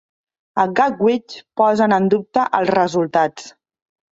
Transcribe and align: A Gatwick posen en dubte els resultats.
A 0.63 0.63
Gatwick 0.79 1.35
posen 1.61 1.95
en 1.99 2.09
dubte 2.17 2.49
els 2.61 2.73
resultats. 2.79 3.55